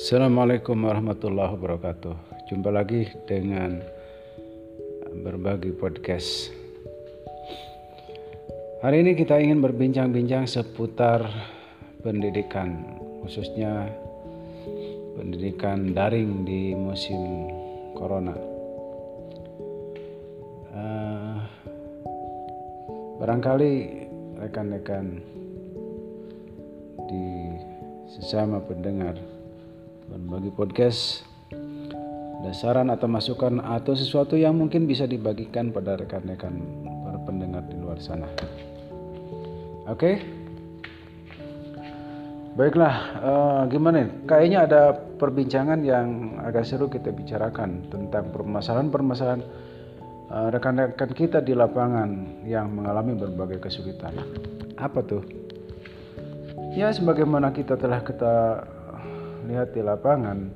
Assalamualaikum 0.00 0.88
warahmatullahi 0.88 1.60
wabarakatuh. 1.60 2.48
Jumpa 2.48 2.72
lagi 2.72 3.04
dengan 3.28 3.84
berbagi 5.12 5.76
podcast. 5.76 6.48
Hari 8.80 9.04
ini 9.04 9.12
kita 9.12 9.36
ingin 9.36 9.60
berbincang-bincang 9.60 10.48
seputar 10.48 11.28
pendidikan, 12.00 12.96
khususnya 13.20 13.92
pendidikan 15.20 15.92
daring 15.92 16.48
di 16.48 16.72
musim 16.72 17.52
corona. 17.92 18.32
Uh, 20.72 21.44
barangkali 23.20 23.72
rekan-rekan 24.48 25.20
di 27.04 27.52
sesama 28.08 28.64
pendengar 28.64 29.39
berbagi 30.30 30.54
podcast 30.54 31.26
ada 32.38 32.54
saran 32.54 32.86
atau 32.94 33.10
masukan 33.10 33.58
atau 33.66 33.98
sesuatu 33.98 34.38
yang 34.38 34.54
mungkin 34.54 34.86
bisa 34.86 35.02
dibagikan 35.02 35.74
pada 35.74 35.98
rekan-rekan 35.98 36.54
para 37.02 37.18
pendengar 37.26 37.66
di 37.66 37.74
luar 37.74 37.98
sana. 37.98 38.30
Oke, 39.90 39.90
okay? 39.90 40.14
baiklah, 42.54 42.94
uh, 43.18 43.60
gimana? 43.66 44.06
Kayaknya 44.30 44.58
ada 44.70 44.82
perbincangan 44.94 45.82
yang 45.82 46.38
agak 46.46 46.62
seru 46.62 46.86
kita 46.86 47.10
bicarakan 47.10 47.90
tentang 47.90 48.30
permasalahan-permasalahan 48.30 49.42
uh, 50.30 50.46
rekan-rekan 50.54 51.10
kita 51.10 51.42
di 51.42 51.58
lapangan 51.58 52.38
yang 52.46 52.70
mengalami 52.70 53.18
berbagai 53.18 53.66
kesulitan. 53.66 54.14
Apa 54.78 55.02
tuh? 55.02 55.26
Ya, 56.70 56.94
sebagaimana 56.94 57.50
kita 57.50 57.74
telah 57.74 57.98
kita 58.06 58.62
lihat 59.48 59.72
di 59.72 59.80
lapangan 59.80 60.50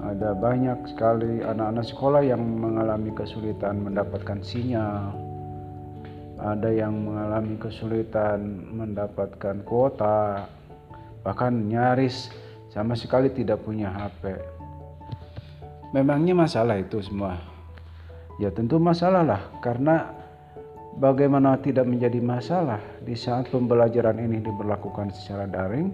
ada 0.00 0.32
banyak 0.32 0.90
sekali 0.90 1.44
anak-anak 1.44 1.86
sekolah 1.86 2.22
yang 2.24 2.40
mengalami 2.40 3.12
kesulitan 3.12 3.80
mendapatkan 3.84 4.40
sinyal. 4.40 5.12
Ada 6.40 6.72
yang 6.72 7.04
mengalami 7.04 7.60
kesulitan 7.60 8.72
mendapatkan 8.72 9.60
kuota 9.68 10.48
bahkan 11.20 11.68
nyaris 11.68 12.32
sama 12.72 12.96
sekali 12.96 13.28
tidak 13.28 13.60
punya 13.60 13.92
HP 13.92 14.40
memangnya 15.90 16.34
masalah 16.34 16.78
itu 16.78 17.02
semua? 17.02 17.38
Ya 18.40 18.48
tentu 18.48 18.80
masalah 18.80 19.20
lah 19.26 19.42
karena 19.60 20.16
bagaimana 20.96 21.60
tidak 21.60 21.84
menjadi 21.84 22.18
masalah 22.24 22.80
di 23.04 23.12
saat 23.12 23.52
pembelajaran 23.52 24.16
ini 24.16 24.40
diberlakukan 24.40 25.12
secara 25.12 25.44
daring 25.44 25.92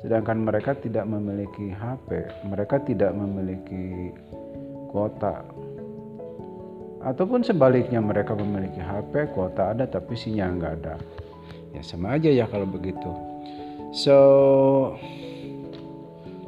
sedangkan 0.00 0.48
mereka 0.48 0.72
tidak 0.80 1.04
memiliki 1.04 1.72
HP, 1.76 2.24
mereka 2.48 2.80
tidak 2.80 3.12
memiliki 3.12 4.16
kuota. 4.88 5.44
Ataupun 7.00 7.40
sebaliknya 7.44 8.00
mereka 8.00 8.36
memiliki 8.36 8.80
HP, 8.80 9.32
kuota 9.32 9.72
ada 9.72 9.84
tapi 9.88 10.16
sinyal 10.16 10.56
nggak 10.56 10.74
ada. 10.84 10.94
Ya 11.72 11.80
sama 11.84 12.16
aja 12.16 12.28
ya 12.28 12.44
kalau 12.48 12.68
begitu. 12.68 13.08
So, 13.92 14.16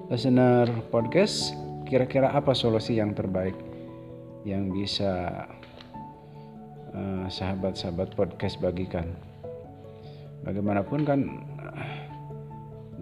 listener 0.09 0.69
podcast, 0.93 1.57
kira-kira 1.89 2.33
apa 2.33 2.53
solusi 2.53 3.01
yang 3.01 3.17
terbaik 3.17 3.57
yang 4.49 4.73
bisa 4.75 5.45
uh, 6.93 7.27
sahabat-sahabat 7.29 8.13
podcast 8.17 8.61
bagikan? 8.61 9.09
Bagaimanapun 10.43 11.01
kan 11.07 11.21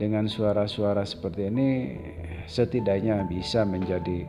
dengan 0.00 0.24
suara-suara 0.24 1.04
seperti 1.04 1.52
ini 1.52 1.68
setidaknya 2.48 3.28
bisa 3.28 3.68
menjadi 3.68 4.24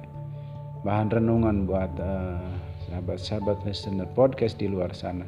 bahan 0.84 1.08
renungan 1.08 1.64
buat 1.64 1.96
uh, 1.96 2.44
sahabat-sahabat 2.92 3.64
listener 3.64 4.12
podcast 4.12 4.60
di 4.60 4.68
luar 4.68 4.92
sana. 4.92 5.24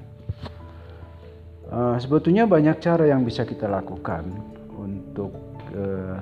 Uh, 1.72 1.96
sebetulnya 1.96 2.44
banyak 2.44 2.76
cara 2.84 3.08
yang 3.08 3.24
bisa 3.24 3.48
kita 3.48 3.72
lakukan 3.72 4.28
untuk 4.76 5.32
uh, 5.72 6.20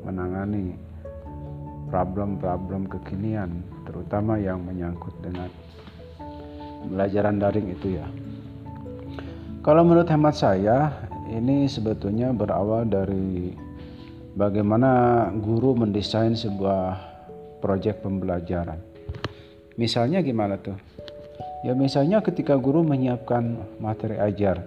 menangani 0.00 0.72
problem-problem 1.92 2.88
kekinian, 2.88 3.60
terutama 3.84 4.40
yang 4.40 4.64
menyangkut 4.64 5.12
dengan 5.20 5.52
pembelajaran 6.88 7.36
daring 7.36 7.68
itu 7.68 8.00
ya. 8.00 8.06
Kalau 9.60 9.84
menurut 9.84 10.08
hemat 10.08 10.40
saya, 10.40 11.07
ini 11.28 11.68
sebetulnya 11.68 12.32
berawal 12.32 12.88
dari 12.88 13.52
bagaimana 14.32 15.26
guru 15.38 15.76
mendesain 15.76 16.32
sebuah 16.32 16.96
proyek 17.60 18.00
pembelajaran. 18.00 18.80
Misalnya 19.78 20.24
gimana 20.24 20.58
tuh? 20.58 20.78
Ya 21.66 21.74
misalnya 21.74 22.22
ketika 22.22 22.54
guru 22.54 22.86
menyiapkan 22.86 23.58
materi 23.82 24.18
ajar, 24.18 24.62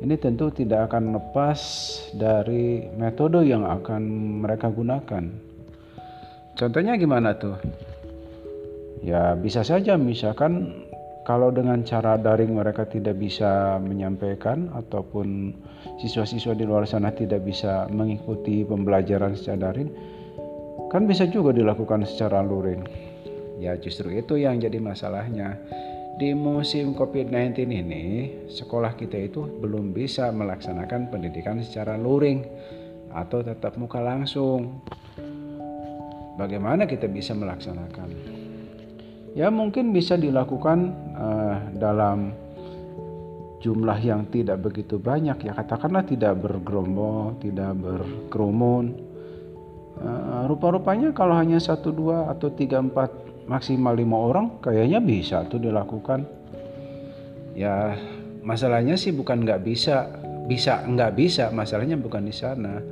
ini 0.00 0.16
tentu 0.16 0.48
tidak 0.50 0.90
akan 0.90 1.14
lepas 1.16 1.60
dari 2.16 2.88
metode 2.96 3.44
yang 3.44 3.68
akan 3.68 4.02
mereka 4.42 4.72
gunakan. 4.72 5.24
Contohnya 6.56 6.96
gimana 6.96 7.36
tuh? 7.36 7.56
Ya 9.04 9.34
bisa 9.36 9.62
saja 9.62 9.96
misalkan 9.96 10.84
kalau 11.22 11.54
dengan 11.54 11.86
cara 11.86 12.18
daring 12.18 12.58
mereka 12.58 12.82
tidak 12.82 13.14
bisa 13.14 13.78
menyampaikan 13.78 14.66
ataupun 14.74 15.54
siswa-siswa 16.02 16.58
di 16.58 16.66
luar 16.66 16.82
sana 16.82 17.14
tidak 17.14 17.46
bisa 17.46 17.86
mengikuti 17.94 18.66
pembelajaran 18.66 19.38
secara 19.38 19.70
daring 19.70 19.90
kan 20.90 21.06
bisa 21.06 21.24
juga 21.30 21.54
dilakukan 21.54 22.04
secara 22.04 22.42
luring. 22.44 22.84
Ya 23.62 23.78
justru 23.78 24.12
itu 24.12 24.36
yang 24.36 24.58
jadi 24.58 24.76
masalahnya. 24.82 25.56
Di 26.12 26.36
musim 26.36 26.92
COVID-19 26.92 27.72
ini 27.72 28.04
sekolah 28.52 29.00
kita 29.00 29.16
itu 29.16 29.48
belum 29.48 29.96
bisa 29.96 30.28
melaksanakan 30.28 31.08
pendidikan 31.08 31.56
secara 31.64 31.96
luring 31.96 32.44
atau 33.14 33.40
tetap 33.40 33.80
muka 33.80 34.02
langsung. 34.04 34.84
Bagaimana 36.36 36.84
kita 36.84 37.08
bisa 37.08 37.32
melaksanakan 37.32 38.41
ya 39.32 39.48
mungkin 39.48 39.92
bisa 39.96 40.16
dilakukan 40.16 40.78
uh, 41.16 41.56
dalam 41.76 42.32
jumlah 43.62 43.98
yang 44.02 44.26
tidak 44.28 44.60
begitu 44.60 44.98
banyak. 44.98 45.46
Ya 45.46 45.52
katakanlah 45.54 46.04
tidak 46.04 46.42
bergerombol 46.42 47.38
tidak 47.38 47.78
berkerumun. 47.78 48.98
Uh, 50.02 50.50
rupa-rupanya 50.50 51.14
kalau 51.14 51.38
hanya 51.38 51.62
satu 51.62 51.94
dua 51.94 52.26
atau 52.26 52.50
tiga 52.50 52.82
empat 52.82 53.12
maksimal 53.46 53.94
lima 53.94 54.18
orang 54.18 54.58
kayaknya 54.58 54.98
bisa 54.98 55.46
tuh 55.46 55.62
dilakukan. 55.62 56.26
Ya 57.54 57.94
masalahnya 58.42 58.98
sih 58.98 59.14
bukan 59.14 59.46
nggak 59.46 59.62
bisa 59.62 60.10
bisa 60.50 60.82
nggak 60.82 61.12
bisa. 61.14 61.54
Masalahnya 61.54 61.94
bukan 61.94 62.26
di 62.26 62.34
sana. 62.34 62.82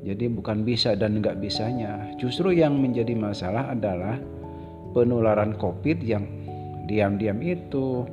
Jadi 0.00 0.32
bukan 0.32 0.64
bisa 0.64 0.96
dan 0.96 1.20
nggak 1.20 1.36
bisanya. 1.44 2.16
Justru 2.16 2.56
yang 2.56 2.72
menjadi 2.80 3.12
masalah 3.12 3.68
adalah 3.68 4.16
penularan 4.92 5.56
COVID 5.56 5.98
yang 6.02 6.24
diam-diam 6.90 7.38
itu. 7.42 8.06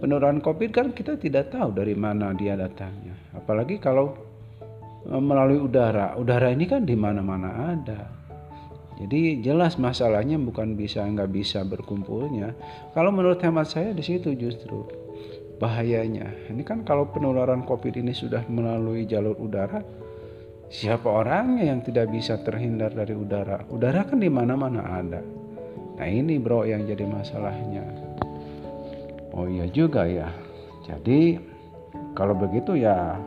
Penularan 0.00 0.40
COVID 0.40 0.70
kan 0.72 0.86
kita 0.92 1.16
tidak 1.16 1.52
tahu 1.52 1.72
dari 1.72 1.96
mana 1.96 2.32
dia 2.36 2.56
datangnya. 2.56 3.16
Apalagi 3.36 3.80
kalau 3.80 4.16
e, 5.04 5.14
melalui 5.16 5.60
udara. 5.60 6.16
Udara 6.16 6.52
ini 6.52 6.64
kan 6.68 6.84
di 6.84 6.96
mana-mana 6.96 7.72
ada. 7.72 8.00
Jadi 8.94 9.42
jelas 9.42 9.74
masalahnya 9.74 10.38
bukan 10.38 10.78
bisa 10.78 11.02
nggak 11.02 11.30
bisa 11.34 11.66
berkumpulnya. 11.66 12.54
Kalau 12.94 13.10
menurut 13.10 13.42
hemat 13.42 13.66
saya 13.66 13.90
di 13.90 14.04
situ 14.06 14.32
justru 14.38 14.86
bahayanya. 15.58 16.30
Ini 16.50 16.62
kan 16.62 16.86
kalau 16.86 17.10
penularan 17.10 17.66
COVID 17.66 17.98
ini 17.98 18.14
sudah 18.14 18.46
melalui 18.46 19.06
jalur 19.06 19.34
udara, 19.38 19.82
siapa 20.70 21.06
orangnya 21.10 21.74
yang 21.74 21.80
tidak 21.82 22.10
bisa 22.10 22.38
terhindar 22.42 22.94
dari 22.94 23.14
udara? 23.14 23.66
Udara 23.70 24.06
kan 24.06 24.22
di 24.22 24.30
mana-mana 24.30 24.82
ada. 24.84 25.43
Nah 25.94 26.06
ini 26.10 26.42
bro 26.42 26.66
yang 26.66 26.82
jadi 26.86 27.06
masalahnya. 27.06 27.84
Oh 29.34 29.46
iya 29.46 29.66
juga 29.70 30.06
ya. 30.06 30.30
Jadi 30.86 31.38
kalau 32.14 32.34
begitu 32.34 32.78
ya 32.78 33.18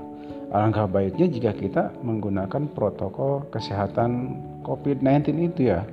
alangkah 0.52 0.88
baiknya 0.88 1.28
jika 1.28 1.52
kita 1.52 1.84
menggunakan 2.00 2.72
protokol 2.72 3.48
kesehatan 3.52 4.40
COVID-19 4.64 5.52
itu 5.52 5.72
ya. 5.72 5.84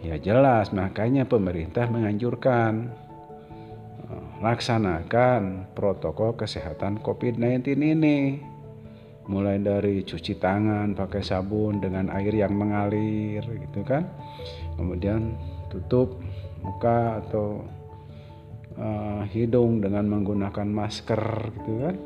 Ya 0.00 0.16
jelas 0.16 0.72
makanya 0.72 1.28
pemerintah 1.28 1.84
menganjurkan 1.88 2.88
eh, 4.08 4.26
laksanakan 4.40 5.72
protokol 5.76 6.36
kesehatan 6.36 7.00
COVID-19 7.04 7.76
ini. 7.76 8.40
Mulai 9.28 9.62
dari 9.62 10.02
cuci 10.02 10.40
tangan 10.42 10.96
pakai 10.96 11.22
sabun 11.22 11.78
dengan 11.78 12.10
air 12.10 12.34
yang 12.34 12.56
mengalir 12.56 13.44
gitu 13.44 13.84
kan. 13.86 14.08
Kemudian 14.74 15.36
tutup 15.70 16.18
muka 16.60 17.24
atau 17.24 17.64
uh, 18.76 19.22
hidung 19.30 19.80
dengan 19.80 20.04
menggunakan 20.10 20.68
masker 20.68 21.22
gitu 21.56 21.72
kan 21.86 21.96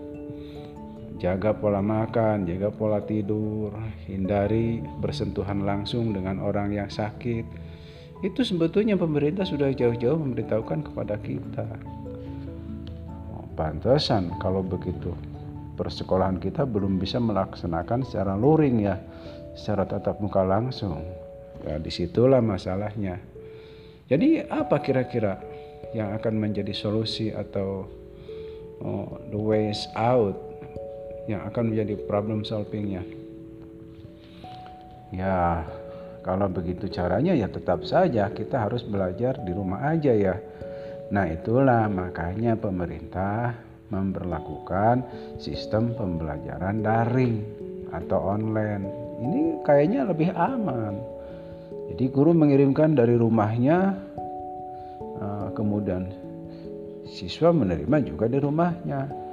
jaga 1.25 1.55
pola 1.55 1.79
makan, 1.79 2.45
jaga 2.45 2.69
pola 2.75 2.99
tidur, 3.01 3.71
hindari 4.05 4.83
bersentuhan 4.99 5.63
langsung 5.63 6.11
dengan 6.11 6.43
orang 6.43 6.75
yang 6.75 6.91
sakit. 6.91 7.47
Itu 8.21 8.43
sebetulnya 8.43 8.99
pemerintah 8.99 9.47
sudah 9.47 9.71
jauh-jauh 9.71 10.17
memberitahukan 10.21 10.91
kepada 10.91 11.17
kita. 11.21 11.67
Oh, 13.37 13.47
pantesan 13.55 14.33
kalau 14.41 14.65
begitu 14.65 15.13
persekolahan 15.75 16.39
kita 16.39 16.63
belum 16.67 17.03
bisa 17.03 17.19
melaksanakan 17.19 18.07
secara 18.07 18.39
luring 18.39 18.85
ya, 18.85 18.99
secara 19.55 19.87
tatap 19.87 20.19
muka 20.19 20.43
langsung. 20.43 21.03
Ya 21.65 21.81
di 21.81 21.89
situlah 21.89 22.45
masalahnya. 22.45 23.34
Jadi 24.05 24.45
apa 24.45 24.85
kira-kira 24.85 25.41
yang 25.97 26.13
akan 26.13 26.37
menjadi 26.37 26.77
solusi 26.77 27.33
atau 27.33 27.89
oh, 28.85 29.17
the 29.33 29.41
ways 29.41 29.89
out 29.97 30.37
yang 31.25 31.41
akan 31.49 31.73
menjadi 31.73 31.97
problem 32.05 32.45
solvingnya? 32.45 33.01
Ya 35.09 35.65
kalau 36.21 36.53
begitu 36.53 36.85
caranya 36.93 37.33
ya 37.33 37.49
tetap 37.49 37.81
saja 37.89 38.29
kita 38.29 38.69
harus 38.69 38.85
belajar 38.85 39.41
di 39.41 39.57
rumah 39.57 39.89
aja 39.89 40.13
ya. 40.13 40.37
Nah 41.09 41.25
itulah 41.25 41.89
makanya 41.89 42.61
pemerintah 42.61 43.57
memperlakukan 43.89 45.01
sistem 45.41 45.97
pembelajaran 45.97 46.85
daring 46.85 47.41
atau 47.89 48.37
online. 48.37 48.85
Ini 49.25 49.65
kayaknya 49.65 50.13
lebih 50.13 50.29
aman 50.37 51.14
jadi 51.93 52.05
guru 52.09 52.33
mengirimkan 52.33 52.97
dari 52.97 53.19
rumahnya 53.19 53.99
eh, 55.21 55.49
kemudian 55.53 56.09
siswa 57.05 57.53
menerima 57.53 57.97
juga 58.07 58.31
di 58.31 58.39
rumahnya 58.41 59.25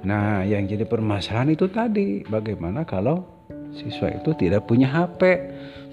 Nah, 0.00 0.40
yang 0.48 0.64
jadi 0.64 0.88
permasalahan 0.88 1.52
itu 1.52 1.68
tadi, 1.68 2.24
bagaimana 2.24 2.88
kalau 2.88 3.20
siswa 3.76 4.08
itu 4.08 4.32
tidak 4.32 4.64
punya 4.64 4.88
HP? 4.88 5.20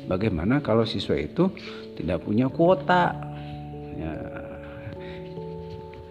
Bagaimana 0.07 0.63
kalau 0.63 0.87
siswa 0.87 1.19
itu 1.19 1.51
tidak 1.99 2.23
punya 2.23 2.47
kuota? 2.47 3.11
Ya, 3.99 4.15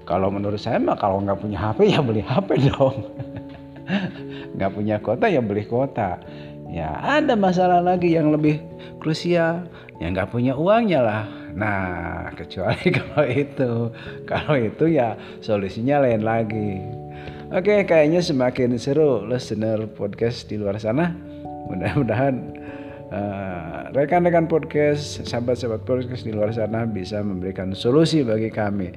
kalau 0.05 0.29
menurut 0.29 0.61
saya 0.61 0.77
mah 0.77 1.01
kalau 1.01 1.25
nggak 1.25 1.41
punya 1.41 1.57
HP 1.57 1.97
ya 1.97 2.05
beli 2.05 2.21
HP 2.21 2.69
dong. 2.69 2.97
nggak 4.61 4.73
punya 4.77 5.01
kuota 5.01 5.33
ya 5.33 5.41
beli 5.41 5.65
kuota. 5.65 6.21
Ya 6.69 7.01
ada 7.01 7.33
masalah 7.33 7.81
lagi 7.81 8.13
yang 8.13 8.29
lebih 8.29 8.61
krusial, 9.07 9.71
yang 10.03 10.19
nggak 10.19 10.35
punya 10.35 10.59
uangnya 10.59 10.99
lah. 10.99 11.23
Nah, 11.55 12.35
kecuali 12.35 12.91
kalau 12.99 13.23
itu, 13.31 13.71
kalau 14.27 14.59
itu 14.59 14.85
ya 14.91 15.15
solusinya 15.39 16.03
lain 16.03 16.27
lagi. 16.27 16.83
Oke, 17.55 17.87
kayaknya 17.87 18.19
semakin 18.19 18.75
seru 18.75 19.23
listener 19.23 19.87
podcast 19.95 20.51
di 20.51 20.59
luar 20.59 20.83
sana. 20.83 21.15
Mudah-mudahan 21.71 22.35
uh, 23.15 23.95
rekan-rekan 23.95 24.51
podcast, 24.51 25.23
sahabat-sahabat 25.23 25.87
podcast 25.87 26.27
di 26.27 26.35
luar 26.35 26.51
sana 26.51 26.83
bisa 26.83 27.23
memberikan 27.23 27.71
solusi 27.79 28.27
bagi 28.27 28.51
kami 28.51 28.91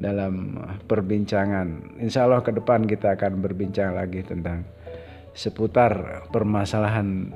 dalam 0.00 0.56
perbincangan. 0.88 2.00
Insya 2.00 2.24
Allah 2.24 2.40
ke 2.40 2.56
depan 2.56 2.88
kita 2.88 3.20
akan 3.20 3.44
berbincang 3.44 3.92
lagi 3.92 4.24
tentang 4.24 4.64
seputar 5.36 6.24
permasalahan 6.32 7.28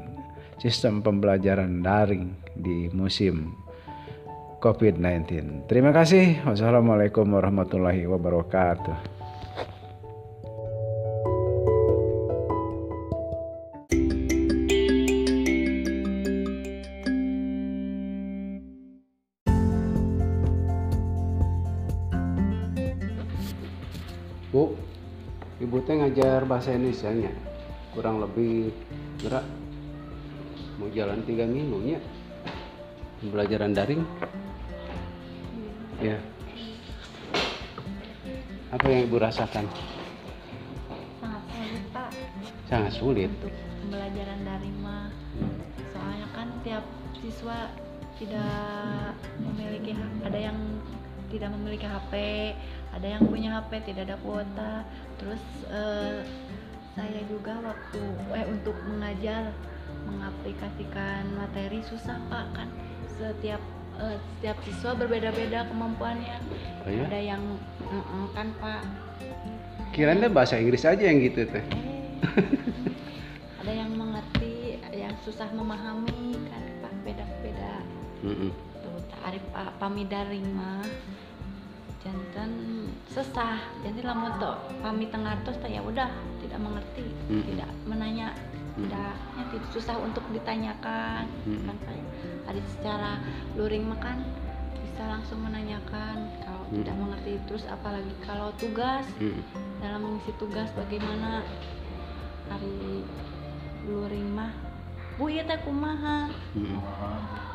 sistem 0.56 1.04
pembelajaran 1.04 1.84
daring 1.84 2.32
di 2.56 2.88
musim 2.92 3.52
COVID-19. 4.60 5.68
Terima 5.68 5.92
kasih. 5.92 6.40
Wassalamualaikum 6.48 7.28
warahmatullahi 7.28 8.08
wabarakatuh. 8.08 9.16
Bu, 24.56 24.72
ibu 25.60 25.76
teh 25.84 26.00
ngajar 26.00 26.48
bahasa 26.48 26.72
Indonesia 26.72 27.12
nya 27.12 27.28
kurang 27.92 28.24
lebih 28.24 28.72
gerak 29.20 29.44
mau 30.76 30.88
jalan 30.92 31.20
tiga 31.24 31.44
minggu 31.48 31.78
nya 31.84 31.98
pembelajaran 33.20 33.72
daring. 33.72 34.02
Ya. 36.00 36.20
Apa 38.70 38.84
yang 38.92 39.08
ibu 39.08 39.16
rasakan? 39.16 39.64
Sangat 41.20 41.42
sulit 41.48 41.84
pak. 41.92 42.10
Sangat 42.68 42.92
sulit. 42.92 43.30
Untuk 43.40 43.54
pembelajaran 43.84 44.40
daring 44.44 44.76
mah. 44.84 45.08
Soalnya 45.96 46.26
kan 46.36 46.48
tiap 46.60 46.84
siswa 47.24 47.72
tidak 48.20 49.16
memiliki 49.40 49.96
ada 50.24 50.38
yang 50.38 50.58
tidak 51.32 51.50
memiliki 51.56 51.84
HP 51.84 52.12
ada 52.96 53.06
yang 53.12 53.22
punya 53.28 53.60
HP 53.60 53.92
tidak 53.92 54.08
ada 54.08 54.16
kuota. 54.24 54.72
Terus 55.20 55.42
eh, 55.68 56.24
saya 56.96 57.20
juga 57.28 57.60
waktu 57.60 58.00
eh 58.32 58.46
untuk 58.48 58.76
mengajar 58.88 59.52
mengaplikasikan 60.06 61.22
materi 61.34 61.80
susah 61.84 62.18
pak 62.30 62.46
kan? 62.54 62.68
Setiap 63.16 63.62
eh, 64.00 64.16
setiap 64.16 64.56
siswa 64.64 64.92
berbeda-beda 64.94 65.66
kemampuannya. 65.70 66.38
Oh, 66.86 66.90
ya? 66.90 67.04
ada 67.08 67.20
yang 67.20 67.42
mm 67.80 68.02
-mm, 68.02 68.24
kan 68.34 68.48
pak? 68.60 68.82
Kirain 69.94 70.20
deh 70.20 70.32
bahasa 70.32 70.60
Inggris 70.60 70.84
aja 70.84 71.00
yang 71.00 71.18
gitu 71.22 71.48
teh. 71.48 71.64
Eh, 71.64 71.66
ada 73.64 73.72
yang 73.72 73.90
mengerti 73.96 74.78
yang 74.92 75.14
susah 75.24 75.48
memahami 75.50 76.36
kan 76.50 76.62
pak? 76.84 76.92
Beda-beda. 77.02 77.82
Mm 78.22 78.34
-mm. 78.34 78.50
tuh 78.82 78.98
arif 79.26 79.44
pak 79.50 79.70
pamidaring 79.82 80.46
mah 80.54 80.86
jantan 82.06 82.50
sesah 83.10 83.58
jadi 83.82 84.06
lamun 84.06 84.38
tuh 84.38 84.54
kami 84.78 85.10
tengartos 85.10 85.58
ya 85.66 85.82
udah 85.82 86.06
tidak 86.38 86.60
mengerti 86.62 87.06
Mm. 87.26 87.42
tidak 87.42 87.70
menanya 87.82 88.26
Mm. 88.76 88.88
tidak 88.88 89.12
ya, 89.34 89.42
susah 89.72 89.96
untuk 89.96 90.22
ditanyakan 90.30 91.24
Mm. 91.44 91.64
kan 91.64 91.76
ada 92.46 92.60
secara 92.68 93.12
luring 93.56 93.84
makan 93.84 94.20
bisa 94.76 95.02
langsung 95.02 95.40
menanyakan 95.40 96.16
kalau 96.40 96.62
Mm. 96.68 96.74
tidak 96.80 96.96
mengerti 96.96 97.32
terus 97.44 97.64
apalagi 97.66 98.12
kalau 98.20 98.52
tugas 98.56 99.04
Mm. 99.16 99.40
dalam 99.80 100.00
mengisi 100.02 100.32
tugas 100.36 100.68
bagaimana 100.72 101.40
hari 102.46 103.02
luring 103.84 104.28
mah 104.30 104.52
bu 105.16 105.26
iya 105.26 105.42
teh 105.42 105.56
kumaha 105.64 106.28
Mm. 106.52 106.76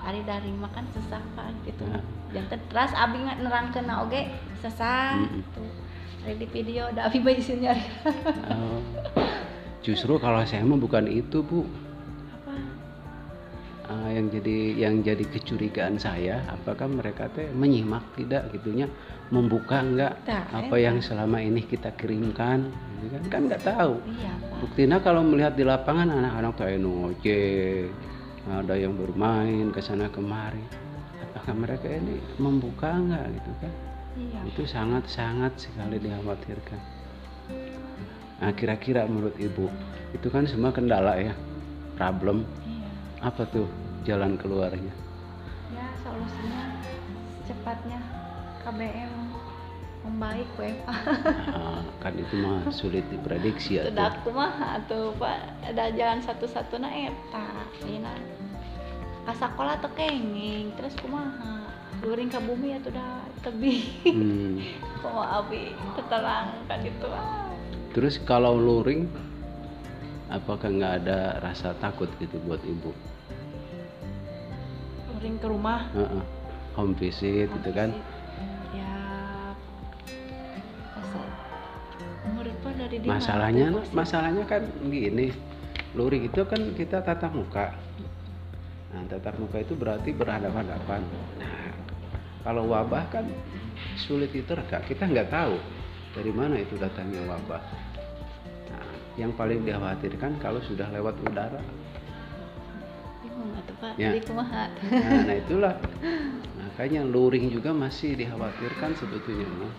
hari 0.01 0.25
daring 0.25 0.57
makan 0.57 0.85
sesah 0.89 1.21
pak 1.33 1.53
gitu 1.61 1.85
Nah. 1.85 2.01
jangan 2.33 2.57
teras 2.65 2.91
abi 2.91 3.21
nggak 3.21 3.39
nerangkeun 3.39 3.85
na 3.85 4.01
oge 4.01 4.25
sesah 4.57 5.21
Mm-mm. 5.21 5.45
tuh 5.53 5.69
hari 6.21 6.41
di 6.41 6.47
video 6.47 6.89
ada 6.89 7.05
abi 7.05 7.21
bayi 7.25 7.41
nyari 7.55 7.85
Oh. 8.49 8.81
Justru 9.81 10.21
kalau 10.21 10.45
saya 10.45 10.61
mah 10.61 10.77
bukan 10.77 11.09
itu 11.09 11.41
bu. 11.41 11.65
Apa? 12.37 12.53
Ah, 13.89 14.09
yang 14.13 14.29
jadi 14.29 14.57
yang 14.77 14.95
jadi 15.01 15.25
kecurigaan 15.25 15.97
saya 15.97 16.45
apakah 16.47 16.87
mereka 16.87 17.27
teh 17.33 17.49
menyimak 17.51 18.05
tidak 18.15 18.47
gitunya 18.55 18.87
membuka 19.33 19.81
enggak 19.81 20.15
Tah, 20.23 20.47
apa 20.47 20.75
eta. 20.77 20.85
yang 20.85 20.97
selama 21.03 21.41
ini 21.41 21.65
kita 21.65 21.91
kirimkan 21.97 22.71
gitu 23.01 23.07
kan? 23.11 23.21
Kan 23.27 23.41
nggak 23.49 23.65
tahu. 23.65 23.99
Iya 24.05 24.33
buktinya 24.61 24.97
kalau 25.01 25.25
melihat 25.25 25.57
di 25.57 25.65
lapangan 25.65 26.13
anak-anak 26.13 26.51
tuh 26.53 26.65
anu 26.69 26.91
ngojek 27.09 27.89
ada 28.45 28.75
yang 28.77 28.93
bermain 28.93 29.73
ke 29.73 29.81
sana 29.81 30.07
kemari. 30.13 30.61
Apakah 31.31 31.57
mereka 31.57 31.89
ini 31.89 32.21
membuka 32.37 32.93
enggak 32.93 33.33
gitu 33.33 33.51
kan? 33.59 33.73
Iya. 34.13 34.39
Itu 34.45 34.63
sangat-sangat 34.69 35.57
sekali 35.57 35.97
dikhawatirkan 35.97 37.00
nah 38.41 38.51
kira-kira 38.51 39.05
menurut 39.05 39.37
ibu 39.37 39.69
itu 40.11 40.27
kan 40.27 40.49
semua 40.49 40.73
kendala 40.73 41.15
ya 41.21 41.33
problem. 41.95 42.41
Iya. 42.65 42.89
Apa 43.29 43.45
tuh 43.53 43.69
jalan 44.01 44.33
keluarnya? 44.41 44.89
Ya 45.69 45.85
solusinya 46.01 46.81
secepatnya 47.45 48.01
KBM 48.65 49.13
membaik 50.01 50.49
WFA 50.57 50.97
Ah, 51.53 51.85
kan 52.01 52.17
itu 52.17 52.33
mah 52.41 52.65
sulit 52.73 53.05
diprediksi 53.13 53.77
ya 53.77 53.85
sudah 53.85 54.17
kumaha 54.25 54.81
tuh 54.89 55.13
pak 55.21 55.61
ada 55.61 55.93
jalan 55.93 56.17
satu-satunya 56.25 57.13
eta 57.13 57.45
Dina 57.85 58.17
ka 59.29 59.33
sekolah 59.37 59.77
teu 59.77 59.93
kenging 59.93 60.73
terus 60.73 60.97
kumaha 60.97 61.69
luring 62.01 62.33
ke 62.33 62.41
bumi 62.41 62.73
ya 62.73 62.81
tuh 62.81 62.97
dah 62.97 63.21
tebing. 63.45 63.85
Hmm. 64.09 64.57
kumaha 65.05 65.45
abi 65.45 65.77
terang 66.09 66.49
kan 66.65 66.81
gitu 66.81 67.05
ah. 67.13 67.50
Terus 67.91 68.19
kalau 68.23 68.55
luring 68.55 69.11
apakah 70.31 70.71
nggak 70.71 70.93
ada 71.03 71.43
rasa 71.43 71.75
takut 71.83 72.07
gitu 72.23 72.39
buat 72.47 72.63
ibu? 72.63 72.95
Luring 75.11 75.35
ke 75.37 75.47
rumah? 75.47 75.91
Heeh. 75.91 76.23
home 76.71 76.95
visit 76.95 77.51
gitu 77.51 77.71
kan? 77.75 77.91
ya 78.71 78.95
rasa 80.95 81.19
menurut 82.31 82.55
Pak 82.63 82.73
dari 82.79 82.95
masalahnya 83.03 83.67
posisi- 83.75 83.91
masalahnya 83.91 84.43
kan 84.47 84.63
gini 84.87 85.35
luring 85.91 86.31
itu 86.31 86.41
kan 86.47 86.71
kita 86.71 87.03
tatap 87.03 87.35
muka. 87.35 87.75
Nah 88.95 89.03
tatap 89.11 89.35
muka 89.35 89.59
itu 89.59 89.75
berarti 89.75 90.15
berhadapan-hadapan. 90.15 91.03
Nah 91.43 91.75
kalau 92.47 92.71
wabah 92.71 93.03
kan 93.11 93.27
sulit 93.99 94.31
diterka 94.31 94.79
kita 94.87 95.03
nggak 95.11 95.27
tahu 95.27 95.59
dari 96.11 96.31
mana 96.31 96.59
itu 96.59 96.75
datangnya 96.75 97.23
wabah 97.27 97.63
nah, 98.67 98.87
yang 99.15 99.31
paling 99.35 99.63
dikhawatirkan 99.63 100.39
kalau 100.43 100.59
sudah 100.63 100.87
lewat 100.91 101.15
udara. 101.23 101.61
Ya. 103.97 104.13
Kumaha? 104.21 104.69
nah, 104.93 105.25
nah 105.25 105.35
itulah 105.35 105.73
makanya 106.53 107.01
luring 107.01 107.49
juga 107.49 107.73
masih 107.73 108.13
dikhawatirkan 108.13 108.93
sebetulnya. 108.93 109.49
Ya, 109.49 109.65
ya. 109.65 109.71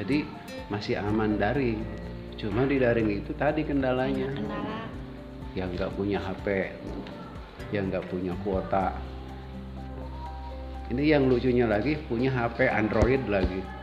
jadi 0.00 0.22
masih 0.70 0.94
aman 1.02 1.34
daring 1.34 1.82
cuma 2.38 2.70
di 2.70 2.78
daring 2.78 3.10
itu 3.10 3.34
tadi 3.34 3.66
kendalanya 3.66 4.30
kendala. 4.30 4.86
yang 5.58 5.74
nggak 5.74 5.90
punya 5.98 6.22
HP, 6.22 6.70
yang 7.74 7.90
nggak 7.90 8.06
punya 8.14 8.32
kuota. 8.46 8.94
Ini 10.86 11.18
yang 11.18 11.26
lucunya 11.26 11.66
lagi 11.66 11.98
punya 12.06 12.30
HP 12.30 12.70
Android 12.70 13.26
lagi. 13.26 13.75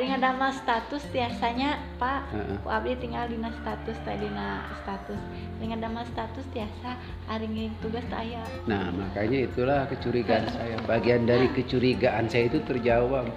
Tah, 0.00 0.16
ada 0.16 0.32
ada 0.32 0.48
status 0.48 1.04
biasanya 1.12 1.76
Pak. 2.00 2.20
Heeh. 2.32 2.56
Ku 2.64 2.72
abdi 2.72 2.96
tinggal 3.04 3.28
dina 3.28 3.52
status 3.52 4.00
tadi 4.00 4.24
dina 4.24 4.64
status. 4.80 5.20
Dengan 5.60 5.76
ada 5.84 6.08
status 6.08 6.48
biasa 6.56 6.96
hari 7.28 7.44
ngirim 7.52 7.76
tugas 7.84 8.00
teh 8.08 8.16
aya. 8.16 8.40
Nah 8.64 8.88
makanya 8.96 9.44
itulah 9.44 9.84
kecurigaan 9.92 10.48
saya. 10.56 10.80
Bagian 10.88 11.28
dari 11.28 11.52
kecurigaan 11.52 12.32
saya 12.32 12.48
itu 12.48 12.64
terjawab. 12.64 13.28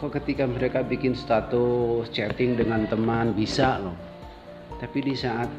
Kok 0.00 0.16
ketika 0.24 0.48
mereka 0.48 0.80
bikin 0.80 1.12
status 1.12 2.08
chatting 2.08 2.56
dengan 2.56 2.88
teman 2.88 3.36
bisa 3.36 3.76
loh. 3.84 3.92
Tapi 4.80 5.04
di 5.04 5.12
saat 5.12 5.52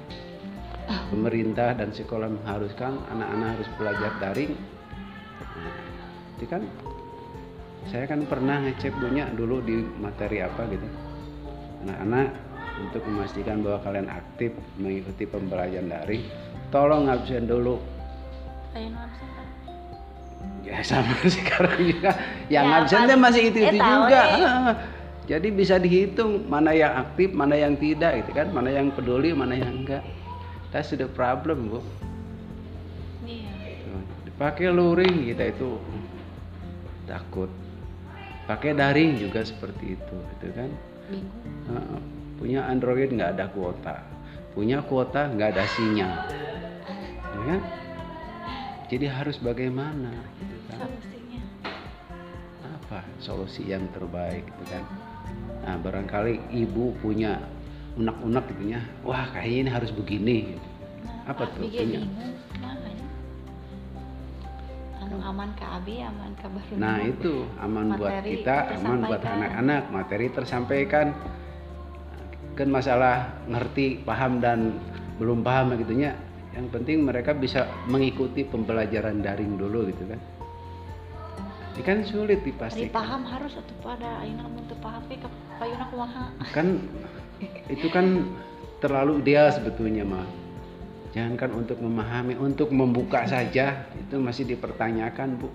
pemerintah 1.13 1.77
dan 1.77 1.93
sekolah 1.93 2.25
mengharuskan 2.41 2.97
anak-anak 3.13 3.61
harus 3.61 3.69
belajar 3.77 4.11
daring, 4.17 4.57
nah, 5.37 5.77
itu 6.33 6.45
kan 6.49 6.65
saya 7.89 8.05
kan 8.05 8.21
pernah 8.29 8.61
ngecek 8.61 8.93
punya 9.01 9.25
dulu 9.33 9.63
di 9.65 9.81
materi 9.97 10.43
apa 10.43 10.69
gitu. 10.69 10.85
Anak-anak 11.81 12.27
untuk 12.77 13.01
memastikan 13.09 13.65
bahwa 13.65 13.79
kalian 13.81 14.07
aktif 14.07 14.53
mengikuti 14.77 15.25
pembelajaran 15.25 15.89
daring 15.89 16.23
tolong 16.69 17.09
absen 17.09 17.49
dulu. 17.49 17.81
Absen 18.71 18.93
ya 20.61 20.77
sama 20.89 21.17
sekarang 21.25 21.81
juga. 21.81 22.11
Yang 22.53 22.65
Ya, 22.69 22.77
absen 22.77 22.97
paling- 23.01 23.09
teh 23.09 23.17
masih 23.17 23.43
itu 23.49 23.59
itu 23.65 23.77
eh, 23.77 23.81
juga. 23.81 24.21
Ah, 24.29 24.73
jadi 25.31 25.47
bisa 25.49 25.75
dihitung 25.81 26.45
mana 26.45 26.71
yang 26.77 26.93
aktif 27.01 27.33
mana 27.33 27.57
yang 27.57 27.73
tidak 27.81 28.21
gitu 28.23 28.31
kan. 28.37 28.47
Mana 28.53 28.69
yang 28.69 28.93
peduli 28.93 29.33
mana 29.33 29.57
yang 29.57 29.73
enggak. 29.81 30.05
That's 30.69 30.93
the 30.93 31.09
problem 31.09 31.73
bu. 31.73 31.81
Iya. 33.25 33.49
Dipakai 34.23 34.69
luring 34.69 35.33
kita 35.33 35.49
itu. 35.49 35.81
Takut 37.09 37.49
pakai 38.51 38.75
daring 38.75 39.15
juga 39.15 39.47
seperti 39.47 39.95
itu 39.95 40.15
gitu 40.35 40.47
kan. 40.51 40.67
Heeh. 41.71 42.01
punya 42.35 42.65
Android 42.67 43.07
nggak 43.13 43.37
ada 43.37 43.45
kuota 43.53 44.01
punya 44.51 44.81
kuota 44.83 45.29
nggak 45.29 45.55
ada 45.55 45.63
sinyal 45.77 46.09
ya 47.37 47.41
kan 47.47 47.61
jadi 48.91 49.07
harus 49.13 49.37
bagaimana 49.39 50.09
gitu 50.41 50.57
kan 50.67 50.81
Solusinya. 50.83 51.41
apa 52.65 52.99
solusi 53.21 53.61
yang 53.69 53.85
terbaik 53.93 54.41
gitu 54.43 54.63
kan 54.73 54.83
nah 55.61 55.77
barangkali 55.79 56.41
ibu 56.49 56.97
punya 56.99 57.37
unak-unak 57.95 58.43
gitu 58.57 58.73
ya 58.73 58.81
wah 59.05 59.29
kayaknya 59.31 59.59
ini 59.61 59.71
harus 59.71 59.91
begini 59.93 60.35
gitu. 60.57 60.67
Nah, 61.05 61.31
Apa 61.37 61.45
tuh 61.55 61.69
punya? 61.69 62.01
bingung. 62.01 62.33
Aman 65.21 65.49
ke 65.53 65.65
abi, 65.65 66.01
aman 66.01 66.31
ke 66.35 66.47
baru. 66.49 66.73
nah 66.81 66.97
itu 66.99 67.45
aman 67.61 67.95
buat 67.95 68.11
Materi 68.11 68.29
kita 68.41 68.57
aman 68.81 68.99
buat 69.05 69.21
anak-anak. 69.21 69.83
Materi 69.93 70.27
tersampaikan. 70.33 71.07
Kan 72.57 72.67
masalah 72.67 73.31
ngerti 73.47 74.03
paham 74.03 74.43
dan 74.43 74.75
belum 75.21 75.45
paham 75.45 75.77
gitu 75.79 75.95
ya 75.95 76.11
yang 76.51 76.67
penting 76.67 77.07
mereka 77.07 77.31
bisa 77.31 77.63
mengikuti 77.87 78.43
pembelajaran 78.43 79.23
daring 79.23 79.55
dulu 79.55 79.87
gitu 79.87 80.03
kan. 80.03 80.19
Ini 81.71 81.81
kan 81.87 81.97
sulit 82.03 82.43
dipastikan. 82.43 82.91
Paham 82.91 83.23
harus 83.23 83.55
atau 83.55 83.75
pada 83.79 84.19
ayeuna 84.19 84.43
mun 84.51 84.67
teu 84.67 84.75
paham 84.83 85.01
ke 85.07 85.27
payuna 85.55 85.85
kumaha. 85.87 86.25
kan 86.51 86.67
itu 87.71 87.87
kan 87.87 88.27
terlalu 88.83 89.23
ideal 89.23 89.47
sebetulnya 89.53 90.03
mah 90.03 90.27
jangankan 91.11 91.51
untuk 91.55 91.77
memahami 91.83 92.39
untuk 92.39 92.71
membuka 92.71 93.27
saja 93.27 93.87
itu 93.95 94.15
masih 94.19 94.47
dipertanyakan 94.47 95.39
bu. 95.39 95.49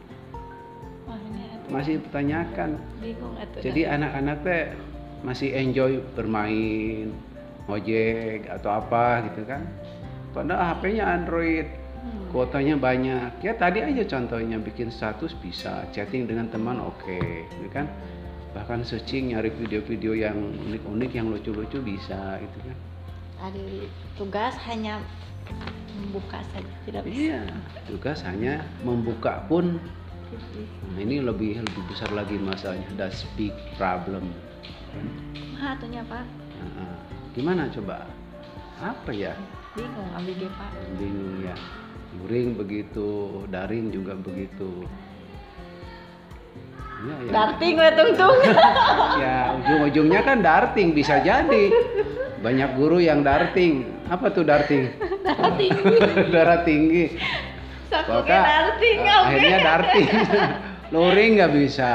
Masih 1.66 1.98
dipertanyakan. 1.98 2.78
Jadi 3.58 3.82
anak-anak 3.90 4.36
teh 4.46 4.62
masih 5.26 5.50
enjoy 5.56 5.98
bermain 6.14 7.10
ojek 7.66 8.46
atau 8.46 8.70
apa 8.78 9.26
gitu 9.32 9.42
kan. 9.42 9.66
Padahal 10.30 10.76
HP-nya 10.76 11.04
Android 11.10 11.66
Hmm. 12.06 12.30
kuotanya 12.30 12.78
banyak. 12.78 13.42
Ya 13.42 13.52
tadi 13.58 13.82
aja 13.82 14.02
contohnya 14.06 14.62
bikin 14.62 14.94
status 14.94 15.34
bisa 15.42 15.82
chatting 15.90 16.30
dengan 16.30 16.46
teman 16.46 16.78
oke 16.78 17.18
gitu 17.50 17.68
kan. 17.74 17.90
Bahkan 18.54 18.86
searching 18.86 19.34
nyari 19.34 19.50
video-video 19.52 20.14
yang 20.14 20.38
unik-unik 20.70 21.10
yang 21.12 21.26
lucu-lucu 21.28 21.82
bisa 21.82 22.38
gitu 22.40 22.58
kan. 22.62 22.76
Ada 23.36 23.62
tugas 24.16 24.54
hanya 24.70 25.02
membuka 26.16 26.40
saja, 26.54 26.74
tidak 26.88 27.02
bisa. 27.04 27.12
iya 27.12 27.42
tugas 27.84 28.24
hanya 28.24 28.64
membuka 28.80 29.44
pun. 29.52 29.76
Nah, 30.96 30.98
ini 30.98 31.22
lebih 31.22 31.60
lebih 31.60 31.82
besar 31.92 32.10
lagi 32.10 32.40
masalahnya 32.40 32.88
that's 32.96 33.28
big 33.36 33.52
problem. 33.76 34.32
Kumaha 35.36 35.76
atunya 35.76 36.02
Pak? 36.08 36.24
Nah, 36.56 36.98
gimana 37.36 37.68
coba? 37.68 38.08
Apa 38.80 39.12
ya? 39.12 39.36
Bingung 39.76 40.08
abi 40.16 40.32
ge 40.40 40.48
Pak. 40.48 40.70
bingung 40.96 41.44
ya. 41.44 41.54
Luring 42.16 42.56
begitu 42.56 43.44
daring 43.52 43.92
juga 43.92 44.16
begitu. 44.16 44.88
Ya, 47.04 47.14
ya. 47.28 47.30
Darting 47.30 47.74
we 47.76 47.88
tungtung. 47.92 48.38
ya 49.22 49.36
ujung-ujungnya 49.60 50.20
kan 50.24 50.40
darting 50.40 50.96
bisa 50.96 51.20
jadi. 51.20 51.68
Banyak 52.40 52.72
guru 52.72 53.04
yang 53.04 53.20
darting. 53.20 53.84
Apa 54.08 54.32
tuh 54.32 54.48
darting 54.48 55.05
darah 56.34 56.62
tinggi. 56.62 57.18
Sakunya 57.86 58.18
Maka, 58.18 58.40
darting 58.42 58.98
eh, 58.98 59.14
akhirnya 59.14 59.58
darting. 59.62 60.06
Luring 60.94 61.30
nggak 61.38 61.52
bisa. 61.54 61.90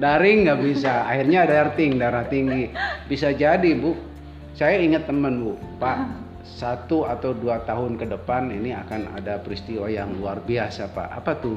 Daring 0.00 0.38
nggak 0.48 0.60
bisa. 0.64 0.92
Akhirnya 1.08 1.40
darting 1.48 1.96
darah 1.96 2.24
tinggi. 2.28 2.72
Bisa 3.08 3.32
jadi 3.32 3.72
bu. 3.76 3.96
Saya 4.56 4.80
ingat 4.80 5.08
teman 5.08 5.40
bu. 5.40 5.52
Pak 5.80 6.28
satu 6.44 7.08
atau 7.08 7.32
dua 7.32 7.64
tahun 7.64 7.96
ke 7.96 8.04
depan 8.10 8.52
ini 8.52 8.76
akan 8.76 9.16
ada 9.16 9.40
peristiwa 9.40 9.88
yang 9.88 10.12
luar 10.20 10.40
biasa 10.44 10.92
pak. 10.92 11.08
Apa 11.24 11.40
tuh? 11.40 11.56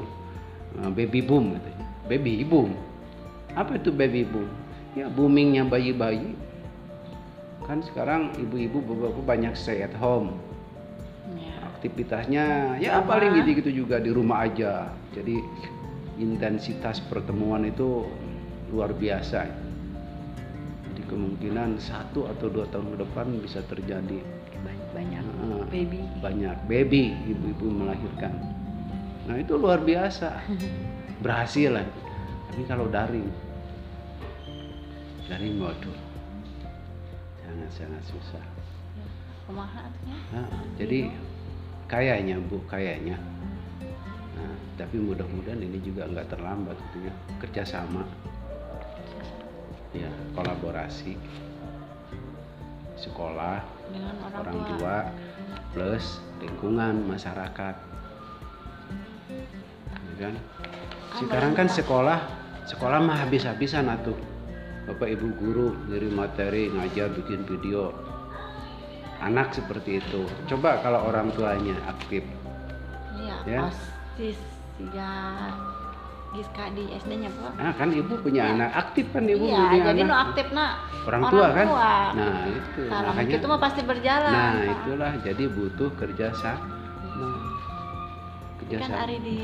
Eh, 0.80 0.90
baby 0.92 1.20
boom 1.20 1.60
baby 2.08 2.44
boom. 2.44 2.76
Apa 3.56 3.80
itu 3.80 3.88
baby 3.94 4.26
boom? 4.28 4.48
Ya 4.94 5.10
boomingnya 5.10 5.66
bayi-bayi. 5.66 6.36
Kan 7.64 7.80
sekarang 7.80 8.36
ibu-ibu 8.36 8.84
beberapa 8.84 9.20
banyak 9.24 9.56
stay 9.56 9.82
at 9.82 9.94
home. 9.96 10.36
Aktivitasnya 11.84 12.44
ya 12.80 12.96
Rumah. 12.96 13.04
paling 13.04 13.30
gitu-gitu 13.36 13.84
juga 13.84 14.00
di 14.00 14.08
rumah 14.08 14.48
aja. 14.48 14.88
Jadi 15.12 15.36
intensitas 16.16 17.04
pertemuan 17.04 17.68
itu 17.68 18.08
luar 18.72 18.96
biasa. 18.96 19.44
Jadi 20.88 21.02
kemungkinan 21.04 21.76
satu 21.76 22.24
atau 22.24 22.48
dua 22.48 22.64
tahun 22.72 22.96
ke 22.96 23.04
depan 23.04 23.26
bisa 23.36 23.60
terjadi. 23.68 24.24
Banyak 24.96 25.20
Ah, 25.44 25.60
baby. 25.68 26.00
banyak. 26.24 26.56
Baby 26.64 27.12
ibu-ibu 27.28 27.66
melahirkan. 27.68 28.32
Nah 29.28 29.36
itu 29.36 29.60
luar 29.60 29.84
biasa. 29.84 30.40
Berhasil 31.24 31.68
lah. 31.68 31.84
Tapi 32.48 32.64
kalau 32.64 32.88
daring. 32.88 33.28
Daring 35.28 35.60
waduh. 35.60 35.98
Sangat 37.44 37.70
sangat 37.76 38.02
susah. 38.08 38.44
Kumaha? 39.44 39.84
Nah, 40.32 40.48
jadi 40.80 41.12
kayaknya 41.86 42.40
bu 42.40 42.60
kayaknya. 42.66 43.16
Nah, 44.36 44.54
tapi 44.80 44.96
mudah-mudahan 45.00 45.60
ini 45.60 45.78
juga 45.80 46.08
nggak 46.08 46.32
terlambat 46.32 46.76
gitu 46.90 47.08
ya. 47.08 47.12
Kerjasama. 47.40 48.02
Ya 49.94 50.10
kolaborasi. 50.34 51.14
Sekolah 52.98 53.62
Dengan 53.90 54.14
orang, 54.22 54.38
orang 54.40 54.58
tua. 54.74 54.96
plus 55.74 56.22
lingkungan 56.38 57.02
masyarakat. 57.10 57.76
Ya 59.90 60.14
kan? 60.18 60.34
Sekarang 61.18 61.52
kan 61.58 61.66
sekolah 61.66 62.18
sekolah 62.70 63.02
mah 63.02 63.26
habis-habisan 63.26 63.90
atuh. 63.90 64.14
Bapak 64.84 65.16
ibu 65.16 65.32
guru 65.34 65.74
ngirim 65.90 66.14
materi 66.14 66.70
ngajar 66.70 67.10
bikin 67.16 67.42
video 67.48 68.13
anak 69.24 69.48
seperti 69.50 69.98
itu. 69.98 70.22
Coba 70.46 70.78
kalau 70.78 71.00
orang 71.04 71.32
tuanya 71.32 71.74
aktif. 71.86 72.22
Iya 73.14 73.36
Ya. 73.44 73.60
osis 73.66 74.36
tiga 74.74 75.10
Giska 76.34 76.66
di 76.74 76.90
SD-nya 76.92 77.30
pak 77.30 77.52
ah 77.56 77.72
kan 77.72 77.88
ibu 77.88 78.18
punya 78.18 78.42
Iya. 78.44 78.52
anak. 78.58 78.70
Aktif 78.74 79.06
kan 79.10 79.22
ibu 79.22 79.44
iya 79.44 79.54
punya 79.56 79.82
jadi 79.86 80.00
anak. 80.02 80.10
nu 80.10 80.14
aktif 80.20 80.46
nak. 80.50 80.72
Orang 81.04 81.22
tua 81.28 81.46
kan? 81.48 81.66
tua. 81.66 81.94
nah 82.12 82.42
itu. 82.44 82.82
Kalau 82.84 83.08
makanya 83.08 83.34
itu 83.34 83.46
mah 83.46 83.60
pasti 83.60 83.80
berjalan 83.82 84.32
nah 84.32 84.52
Pak. 84.52 84.72
itulah. 84.74 85.12
Jadi 85.22 85.44
butuh 85.46 85.90
kerja 85.94 86.26
sama 86.34 87.28
kerja 88.58 88.76
kan 88.76 88.88
sama 88.88 88.98
hari 88.98 89.16
di 89.20 89.36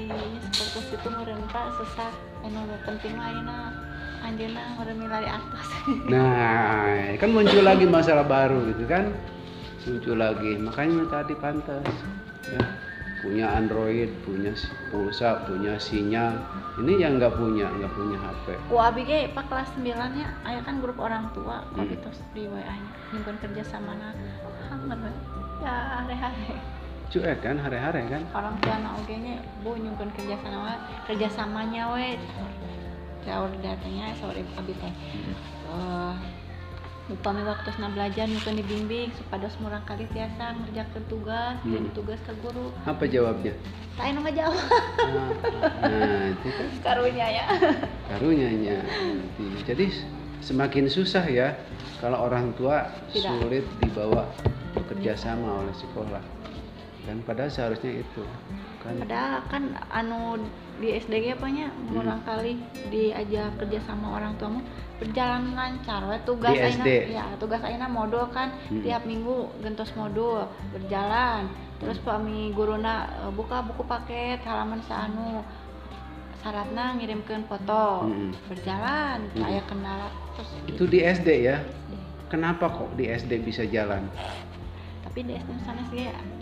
seperti 0.50 0.92
itu 0.92 1.08
meureun 1.08 1.42
pak. 1.46 1.66
Sesak 1.78 2.12
anu 2.42 2.60
penting 2.82 3.14
lainnya 3.14 3.58
anjeuna 4.20 4.60
meureun 4.74 4.98
milari 4.98 5.28
atas. 5.28 5.68
Nah, 6.10 7.14
kan 7.16 7.28
muncul 7.30 7.62
lagi 7.62 7.86
masalah 7.86 8.26
baru 8.26 8.66
gitu 8.68 8.84
kan? 8.84 9.14
Muncul 9.82 10.16
lagi. 10.16 10.52
Makanya 10.56 11.04
tadi 11.06 11.34
pantas 11.34 11.84
ya. 12.46 12.60
Punya 13.20 13.52
Android, 13.52 14.08
punya 14.24 14.48
pulsa, 14.88 15.44
punya 15.44 15.76
sinyal. 15.76 16.40
Ini 16.80 16.92
yang 16.98 17.20
nggak 17.20 17.36
punya, 17.36 17.68
nggak 17.70 17.92
punya 17.92 18.16
HP. 18.16 18.46
ku 18.64 18.80
abi 18.80 19.04
ge 19.04 19.28
pak 19.28 19.44
kelas 19.44 19.68
9 19.76 19.84
nya 20.16 20.32
aya 20.40 20.60
kan 20.62 20.80
grup 20.80 20.96
orang 20.96 21.28
tua 21.30 21.60
kok 21.66 21.76
Hmm. 21.76 21.90
gitu 21.90 22.08
di 22.32 22.48
WA 22.48 22.64
nya 22.64 22.80
nyimpen 23.10 23.36
kerja 23.36 23.60
sama 23.62 23.92
na 23.94 24.08
hanger 24.66 24.96
we. 24.98 25.12
ya 25.60 25.74
hari-hari 26.00 26.56
Cuek 27.10 27.42
kan, 27.42 27.60
hari-hari 27.60 28.08
kan? 28.08 28.22
orang 28.32 28.56
tua 28.56 28.76
na 28.78 28.96
oge 28.96 29.12
nya 29.12 29.36
bu 29.60 29.76
nyimpen 29.76 30.08
kerja 30.14 30.40
sama 30.40 30.80
kerja 31.04 31.28
samanya 31.28 31.92
we 31.92 32.16
jauh 33.20 33.50
datanya 33.60 34.16
sore 34.16 34.40
abi 34.50 34.72
teh 34.74 34.94
Eh, 35.70 36.14
upami 37.10 37.42
waktu 37.42 37.74
na 37.76 37.88
belajar 37.88 38.24
nyukeun 38.24 38.54
dibimbing 38.56 39.10
supados 39.12 39.58
murang 39.58 39.82
kali 39.82 40.06
tiasa 40.08 40.54
ngerjakeun 40.56 41.04
tugas 41.06 41.58
Hmm. 41.60 41.82
hmm. 41.82 41.90
tugas 41.90 42.20
ke 42.20 42.32
guru 42.38 42.70
Apa 42.84 43.04
jawabnya? 43.04 43.50
tak 43.92 44.04
anu 44.08 44.22
ngajawab 44.22 44.64
Nah, 45.02 45.28
nah, 45.82 46.22
itu 46.30 46.48
kan 46.48 46.66
karunya 46.86 47.26
ya 47.28 47.44
karunyanya. 48.08 48.76
Jadi 49.62 49.86
semakin 50.40 50.86
susah 50.86 51.26
ya 51.26 51.58
kalau 51.98 52.22
orang 52.22 52.54
tua 52.54 52.86
Tidak. 53.10 53.28
sulit 53.28 53.64
dibawa 53.78 54.24
bekerja 54.72 55.12
sama 55.14 55.60
oleh 55.60 55.74
sekolah. 55.74 56.22
Kan 57.02 57.20
padahal 57.22 57.50
seharusnya 57.50 57.92
itu 57.98 58.22
kan 58.80 58.96
padahal 58.96 59.32
kan 59.46 59.62
anu 59.90 60.40
di 60.80 60.96
SDG 60.96 61.36
apanya 61.36 61.68
Hmm. 61.68 61.92
murang 61.92 62.20
kali 62.22 62.56
diajak 62.88 63.52
kerja 63.56 63.78
sama 63.84 64.16
orang 64.16 64.32
tua 64.34 64.48
mah 64.50 64.64
berjalan 64.96 65.52
lancar 65.52 66.00
we 66.04 66.16
tugas 66.22 66.52
Di 66.52 66.60
aina 66.62 66.80
SD. 66.80 66.88
ya 67.10 67.24
tugas 67.36 67.60
aina 67.60 67.86
modul 67.86 68.24
kan 68.28 68.48
Hmm. 68.66 68.80
tiap 68.80 69.04
minggu 69.04 69.36
gentos 69.60 69.92
modul 69.92 70.48
berjalan 70.70 71.52
terus 71.76 71.96
pami 71.98 72.50
guruna 72.50 72.94
eh, 73.20 73.30
buka 73.30 73.60
buku 73.62 73.84
paket 73.84 74.40
halaman 74.42 74.80
saanu 74.82 75.44
syaratna 76.40 76.96
ngirimkeun 76.96 77.44
foto 77.44 78.08
Mm-mm. 78.08 78.32
berjalan 78.48 79.20
Hmm. 79.30 79.44
aya 79.44 79.60
kendala 79.62 80.08
terus 80.34 80.48
itu 80.66 80.84
di 80.86 80.98
SD 81.02 81.28
ya. 81.42 81.60
SD. 81.60 81.92
Kenapa 82.30 82.70
kok 82.70 82.94
di 82.94 83.04
SD 83.06 83.42
bisa 83.42 83.66
jalan? 83.66 84.08
tapi 85.02 85.26
di 85.26 85.34
SD 85.34 85.50
sana 85.60 85.82
sih 85.86 86.06
nu 86.06 86.39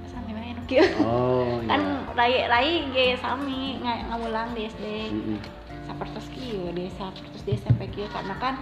kieu 0.69 0.85
Oh 1.01 1.59
kan 1.71 1.81
iya. 1.81 2.13
rai 2.13 2.35
rai 2.47 2.71
ge 2.93 3.17
sami 3.17 3.81
ngawulang 3.81 4.53
di 4.53 4.69
SD 4.69 4.85
Mm-mm. 5.11 5.39
sapertos 5.83 6.29
kieu 6.29 6.69
di 6.71 6.93
sapertos 6.93 7.43
di 7.43 7.57
SMP 7.57 7.89
kieu 7.89 8.07
karena 8.07 8.37
kan 8.37 8.55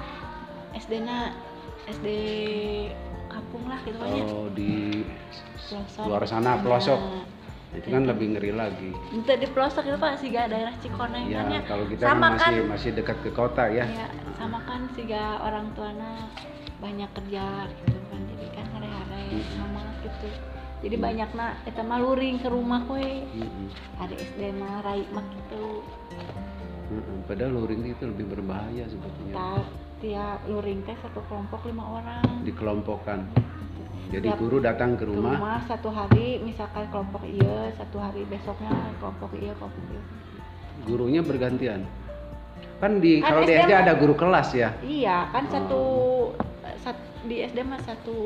SD 0.73 1.03
na 1.03 1.35
SD 1.87 2.07
kampung 3.27 3.67
lah 3.67 3.79
gitu 3.83 3.97
banyak 3.97 4.25
Oh 4.25 4.47
di 4.49 5.03
pelosok 5.66 6.05
luar 6.07 6.25
sana 6.25 6.57
pelosok. 6.57 6.97
Nah, 6.97 7.25
itu 7.75 7.88
kan 7.90 8.03
lebih 8.07 8.27
ngeri 8.33 8.51
lagi. 8.51 8.90
itu 9.12 9.29
di 9.29 9.47
pelosok 9.47 9.85
itu 9.85 9.99
pak 9.99 10.16
sih 10.16 10.31
daerah 10.31 10.73
Cikoneng 10.79 11.27
Ya 11.27 11.42
kan 11.42 11.53
ya 11.53 11.61
kalau 11.62 11.85
kita 11.85 12.03
sama 12.03 12.27
kan 12.33 12.49
masih 12.49 12.57
masih 12.64 12.90
dekat 12.95 13.16
ke 13.21 13.31
kota 13.31 13.69
ya. 13.69 13.85
ya 13.85 14.07
sama 14.35 14.62
kan 14.62 14.88
siga 14.95 15.37
orang 15.38 15.69
tuana 15.75 16.31
banyak 16.79 17.11
kerja 17.12 17.45
gitu 17.69 17.99
kan 18.07 18.21
jadi 18.27 18.47
kan 18.53 18.66
hari-hari 18.73 19.25
Hmm. 19.27 19.42
sama 19.53 19.83
gitu 20.01 20.29
jadi 20.79 20.95
Hmm. 20.95 21.05
banyak 21.05 21.31
na 21.33 21.47
eta 21.62 21.81
mah 21.81 21.99
luring 21.99 22.37
ke 22.37 22.49
rumah 22.49 22.85
we 22.87 23.25
Mm-mm. 23.33 23.67
ada 23.97 24.15
SD 24.15 24.53
mah 24.53 24.81
rai 24.81 25.03
mah 25.09 25.25
gitu 25.27 25.83
Mm-mm. 26.87 27.27
Padahal 27.27 27.51
luring 27.53 27.83
itu 27.85 28.05
lebih 28.05 28.27
berbahaya 28.29 28.87
sebetulnya. 28.87 29.35
Ta- 29.35 29.67
tiap 29.99 30.39
luring 30.47 30.87
teh 30.87 30.95
satu 30.97 31.19
kelompok 31.27 31.67
lima 31.67 31.83
orang 31.83 32.47
Dikelompokkan. 32.47 33.27
Jadi 34.07 34.23
Tiap 34.25 34.39
guru 34.39 34.62
datang 34.62 34.95
ke 34.95 35.03
ke 35.03 35.11
rumah. 35.11 35.35
rumah 35.35 35.59
satu 35.67 35.91
hari 35.91 36.39
misalkan 36.39 36.87
kelompok 36.87 37.27
iya 37.27 37.75
satu 37.75 37.99
hari 37.99 38.23
besoknya 38.25 38.71
kelompok 38.97 39.35
iya 39.35 39.51
kelompok 39.53 39.83
iya 39.85 40.03
gurunya 40.85 41.21
bergantian. 41.21 41.83
Kan 42.79 43.01
di 43.01 43.19
Kan 43.19 43.35
kalau 43.35 43.43
di 43.43 43.55
SD 43.57 43.73
ada 43.75 43.93
guru 43.93 44.15
kelas 44.15 44.49
ya. 44.55 44.71
iya 44.81 45.27
kan 45.27 45.43
Oh. 45.43 45.51
satu 45.51 45.81
sat- 46.31 46.45
di 47.27 47.43
SD 47.43 47.59
mah 47.62 47.83
satu 47.83 48.17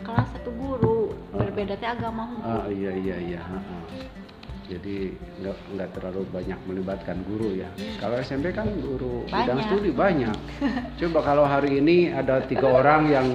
kelas 0.00 0.28
satu 0.32 0.50
guru 0.50 1.10
berbeda 1.30 1.74
teh 1.74 1.86
agama 1.86 2.30
hukum 2.30 2.46
Ah 2.46 2.66
iya 2.66 2.92
iya 2.94 3.16
iya. 3.18 3.42
Jadi 4.70 5.10
nggak 5.42 5.56
nggak 5.74 5.88
terlalu 5.98 6.22
banyak 6.30 6.54
melibatkan 6.62 7.18
guru 7.26 7.58
ya. 7.58 7.66
Kalau 7.98 8.14
SMP 8.22 8.54
kan 8.54 8.70
guru 8.70 9.26
bidang 9.26 9.58
Banyak. 9.58 9.66
studi 9.66 9.90
banyak. 9.90 10.36
Coba 11.02 11.18
kalau 11.26 11.42
hari 11.42 11.82
ini 11.82 12.14
ada 12.14 12.38
tiga 12.46 12.70
orang 12.78 13.10
yang 13.10 13.26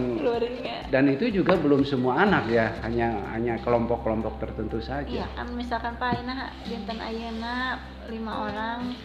dan 0.87 1.11
itu 1.11 1.27
juga 1.27 1.59
belum 1.59 1.83
semua 1.83 2.23
anak 2.23 2.47
ya, 2.47 2.71
hanya 2.87 3.19
hanya 3.35 3.59
kelompok-kelompok 3.59 4.39
tertentu 4.39 4.79
saja. 4.79 5.03
iya 5.03 5.27
kan 5.35 5.51
misalkan 5.51 5.99
Pak 5.99 6.23
Aina 6.23 6.55
dinten 6.63 7.03
Ayeuna 7.03 7.83
lima 8.07 8.47
orang 8.47 8.95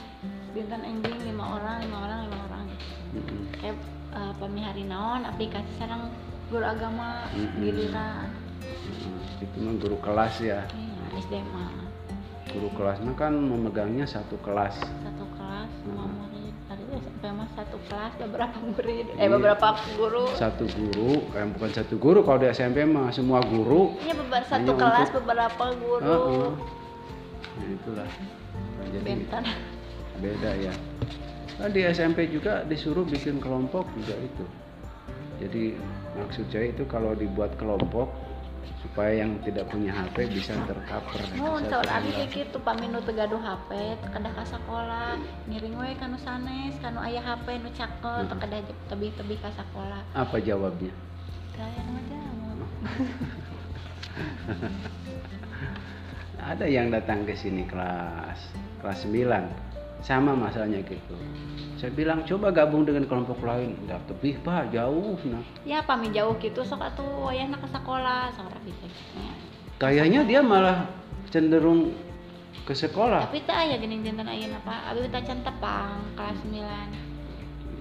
dinten 0.54 0.82
Enjing 0.86 1.18
lima 1.26 1.58
orang 1.58 1.82
lima 1.82 1.98
orang 1.98 2.18
lima 2.30 2.38
orang 2.46 2.64
Mm-mm. 3.10 3.40
kayak 3.58 3.74
uh, 4.12 4.32
pemihari 4.36 4.84
naon 4.84 5.22
aplikasi 5.22 5.70
sarang 5.76 6.10
guru 6.46 6.62
agama 6.62 7.26
Mm-mm. 7.30 7.58
giliran 7.58 8.28
Mm-mm. 8.60 9.40
Itu 9.40 9.56
mah 9.58 9.74
guru 9.76 9.96
kelas 9.98 10.34
ya. 10.40 10.60
iya 10.68 11.04
SD 11.16 11.34
mah 11.46 11.70
Guru 12.50 12.68
kelas 12.72 12.98
mah 13.00 13.14
kan 13.14 13.30
memegangnya 13.32 14.04
satu 14.04 14.34
kelas. 14.38 14.74
satu 14.76 15.24
kelas 15.32 15.70
lima 15.80 16.02
Mm-mm. 16.02 16.18
murid 16.20 16.54
tadi 16.66 16.82
SMP 16.92 17.22
mah 17.30 17.48
satu 17.52 17.78
kelas 17.84 18.12
beberapa 18.18 18.56
murid 18.68 19.06
eh 19.08 19.16
Iya. 19.16 19.28
beberapa 19.30 19.66
guru 19.92 20.24
Satu 20.34 20.64
guru, 20.68 21.10
eh, 21.30 21.46
bukan 21.48 21.70
satu 21.70 21.94
guru. 21.96 22.18
Kalau 22.20 22.38
di 22.38 22.48
SMP 22.48 22.82
mah 22.84 23.10
semua 23.10 23.38
guru. 23.40 23.94
iya 24.00 24.12
beberapa 24.12 24.42
satu 24.44 24.66
Hanya 24.68 24.74
kelas 24.76 25.06
untuk- 25.06 25.16
beberapa 25.22 25.64
guru 25.72 26.02
Heeh. 26.04 26.48
Nah, 27.50 27.68
itulah. 27.68 28.08
Nah, 28.08 28.86
jadi 28.88 29.04
bentar 29.04 29.44
beda 30.18 30.50
ya. 30.56 30.74
Nah, 31.56 31.68
di 31.68 31.84
SMP 31.84 32.26
juga 32.26 32.64
disuruh 32.64 33.04
bikin 33.04 33.36
kelompok 33.36 33.84
juga 33.92 34.16
itu. 34.16 34.44
Jadi 35.40 35.76
maksud 36.14 36.48
saya 36.48 36.68
itu 36.68 36.84
kalau 36.84 37.12
dibuat 37.12 37.56
kelompok 37.56 38.08
supaya 38.80 39.24
yang 39.24 39.36
tidak 39.40 39.68
punya 39.68 39.92
HP 39.92 40.32
bisa 40.32 40.56
tercover. 40.64 41.20
Mun 41.36 41.60
bisa 41.60 41.80
saur 41.80 41.86
abi 41.88 42.12
gitu 42.28 42.56
paminu 42.60 43.00
teu 43.00 43.12
gaduh 43.12 43.36
HP 43.36 43.70
teu 44.00 44.08
kada 44.08 44.28
ka 44.32 44.42
sakola 44.42 45.20
ngiring 45.48 45.76
we 45.76 45.92
kanu 45.96 46.16
sanes 46.16 46.76
kanu 46.80 47.00
aya 47.00 47.20
HP 47.20 47.60
nu 47.60 47.68
cakel 47.72 48.24
Hmm. 48.24 48.36
kada 48.36 48.60
tebih-tebih 48.88 49.36
ka 49.40 49.52
sakola 49.52 50.00
Apa 50.12 50.40
jawabnya? 50.40 50.92
nu 51.60 52.00
jawab 52.08 52.58
Ada 56.40 56.64
yang 56.64 56.88
datang 56.88 57.28
ke 57.28 57.36
sini 57.36 57.68
kelas 57.68 58.40
kelas 58.80 59.04
9 59.04 59.69
sama 60.00 60.32
masalahnya 60.32 60.80
gitu. 60.82 61.14
Saya 61.76 61.92
bilang 61.92 62.24
coba 62.24 62.48
gabung 62.50 62.84
dengan 62.84 63.04
kelompok 63.04 63.40
lain. 63.40 63.76
Udah 63.84 64.00
tebih 64.04 64.40
pak 64.40 64.68
jauh 64.70 65.16
nah. 65.26 65.44
ya 65.62 65.80
pami 65.80 66.08
jauh 66.10 66.36
gitu 66.36 66.60
sok 66.60 66.80
atuh 66.82 67.28
wayahna 67.28 67.56
sakola 67.66 68.28
saur 68.32 68.48
abi 68.48 68.72
teh 68.74 68.92
Ya. 69.16 69.32
Kayaknya 69.76 70.20
dia 70.24 70.40
malah 70.40 70.88
cenderung 71.28 71.92
ke 72.64 72.72
sekolah. 72.72 73.28
tapi 73.28 73.40
teh 73.42 73.52
aya 73.52 73.76
geuning 73.76 74.00
dinten 74.00 74.24
ayeuna 74.24 74.60
Pak 74.60 74.92
abi 74.92 75.04
teh 75.06 75.20
can 75.20 75.40
tepang 75.40 76.00
kelas 76.14 76.36
9 76.44 76.60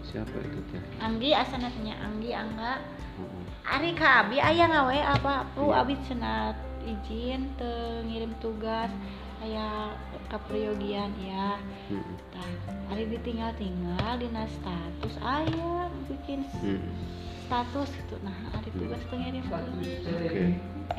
Siapa 0.02 0.38
itu 0.40 0.60
teh? 0.72 0.82
Anggi 1.00 1.32
asana 1.32 1.68
tanya 1.70 1.96
Anggi 2.02 2.32
Angga 2.32 2.80
Heeh. 3.20 3.44
Ari 3.68 3.92
ka 3.94 4.26
abi 4.26 4.40
aya 4.40 4.66
ngawe 4.66 4.98
apa 5.14 5.34
pu 5.54 5.70
Iya. 5.70 5.84
abi 5.84 5.96
cenat 6.04 6.56
izin 6.84 7.52
teu 7.56 8.02
ngirim 8.02 8.32
tugas 8.40 8.90
aya 9.40 9.96
kapriyogian 10.28 11.12
ya 11.18 11.56
Heeh. 11.88 12.14
Tah, 12.30 12.52
hari 12.92 13.08
ditinggal-tinggal 13.10 14.20
dina 14.20 14.44
status 14.46 15.16
aya 15.24 15.88
bikin 16.06 16.44
Heeh. 16.60 16.82
status 17.48 17.90
gitu. 17.96 18.16
Nah, 18.22 18.36
hari 18.54 18.70
tugas 18.76 19.02
ngirim 19.10 19.46
Oke. 19.50 20.46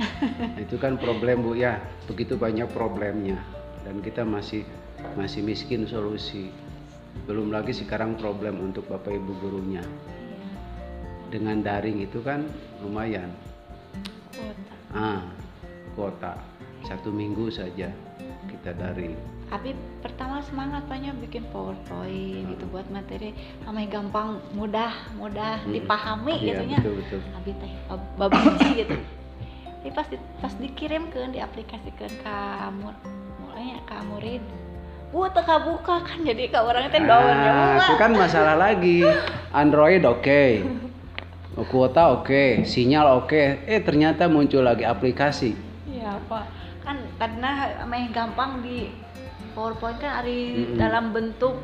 itu 0.67 0.77
kan 0.79 0.99
problem 0.99 1.47
bu 1.47 1.55
ya. 1.55 1.79
Begitu 2.11 2.35
banyak 2.35 2.67
problemnya 2.71 3.39
dan 3.87 4.03
kita 4.03 4.23
masih 4.25 4.65
masih 5.15 5.41
miskin 5.43 5.87
solusi. 5.87 6.51
belum 7.27 7.51
lagi 7.51 7.75
sekarang 7.75 8.15
problem 8.15 8.63
untuk 8.63 8.87
bapak 8.87 9.11
ibu 9.11 9.35
gurunya 9.43 9.83
Iya. 9.83 10.47
dengan 11.29 11.59
daring 11.59 11.99
itu 12.01 12.23
kan 12.23 12.47
lumayan 12.81 13.35
Kuota. 14.31 14.75
ah 14.95 15.21
kuota 15.99 16.33
satu 16.87 17.11
minggu 17.11 17.51
saja 17.51 17.91
kita 18.61 18.77
daring 18.77 19.17
Abi 19.51 19.75
pertama 19.99 20.39
semangat 20.41 20.87
banyak 20.87 21.11
bikin 21.19 21.43
powerpoint 21.51 22.55
gitu 22.55 22.71
buat 22.71 22.87
materi. 22.87 23.35
Amai 23.67 23.91
gampang 23.91 24.39
mudah 24.55 24.95
mudah 25.19 25.67
Hmm. 25.67 25.75
dipahami 25.75 26.39
Iya, 26.39 26.47
gitu 26.55 26.63
nya. 26.69 26.79
betul. 26.79 26.95
Betul 27.03 27.21
Abi 27.35 27.51
teh 27.59 27.73
bab- 27.91 28.11
babuji 28.15 28.69
gitu. 28.79 28.95
Tapi 29.75 29.91
pas 29.91 30.07
di, 30.07 30.17
pas 30.39 30.55
dikirimkan 30.55 31.35
diaplikasikan 31.35 32.13
ke 32.15 32.37
mur 32.79 32.95
mulanya 33.41 33.83
ke 33.83 33.97
murid. 34.07 34.43
Bu 35.11 35.27
teka 35.27 35.57
buka 35.59 35.99
kan 35.99 36.23
jadi 36.23 36.47
ke 36.47 36.59
orangnya 36.63 36.91
teh 36.95 37.03
daunnya 37.03 37.51
Ah, 37.51 37.75
itu 37.75 37.95
kan 37.99 38.15
masalah 38.15 38.55
lagi. 38.55 39.03
Android 39.51 40.07
oke 40.07 40.43
kuota 41.73 42.15
oke 42.15 42.63
sinyal 42.63 43.19
oke. 43.19 43.67
Eh 43.67 43.83
ternyata 43.83 44.31
muncul 44.31 44.63
lagi 44.63 44.87
aplikasi. 44.87 45.59
Iya 45.91 46.23
pak 46.31 46.60
karena 47.21 47.77
amai 47.85 48.09
gampang 48.09 48.65
di 48.65 48.89
powerpoint 49.53 50.01
kan 50.01 50.25
ada 50.25 50.33
Mm-mm. 50.33 50.81
dalam 50.81 51.13
bentuk 51.13 51.61